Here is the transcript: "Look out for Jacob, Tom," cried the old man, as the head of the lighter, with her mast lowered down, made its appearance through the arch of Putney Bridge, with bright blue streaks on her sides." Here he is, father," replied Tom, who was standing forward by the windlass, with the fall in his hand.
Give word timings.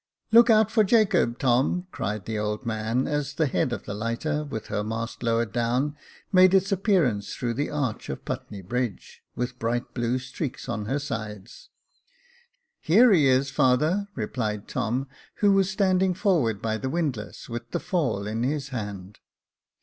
"Look 0.31 0.49
out 0.49 0.71
for 0.71 0.83
Jacob, 0.83 1.37
Tom," 1.37 1.85
cried 1.91 2.25
the 2.25 2.39
old 2.39 2.65
man, 2.65 3.05
as 3.07 3.35
the 3.35 3.45
head 3.45 3.71
of 3.71 3.83
the 3.85 3.93
lighter, 3.93 4.43
with 4.43 4.65
her 4.65 4.83
mast 4.83 5.21
lowered 5.21 5.51
down, 5.53 5.95
made 6.33 6.55
its 6.55 6.71
appearance 6.71 7.35
through 7.35 7.53
the 7.53 7.69
arch 7.69 8.09
of 8.09 8.25
Putney 8.25 8.63
Bridge, 8.63 9.21
with 9.35 9.59
bright 9.59 9.93
blue 9.93 10.17
streaks 10.17 10.67
on 10.67 10.85
her 10.85 10.97
sides." 10.97 11.69
Here 12.79 13.11
he 13.13 13.27
is, 13.27 13.51
father," 13.51 14.07
replied 14.15 14.67
Tom, 14.67 15.07
who 15.35 15.51
was 15.53 15.69
standing 15.69 16.15
forward 16.15 16.63
by 16.63 16.77
the 16.79 16.89
windlass, 16.89 17.47
with 17.47 17.69
the 17.69 17.79
fall 17.79 18.25
in 18.25 18.41
his 18.41 18.69
hand. 18.69 19.19